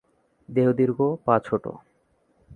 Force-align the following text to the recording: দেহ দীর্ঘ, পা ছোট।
দেহ 0.49 0.67
দীর্ঘ, 0.71 0.99
পা 1.25 1.35
ছোট। 1.39 1.65